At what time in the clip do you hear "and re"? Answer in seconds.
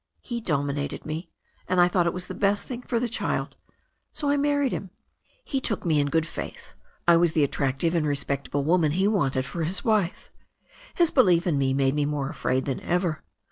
7.93-8.15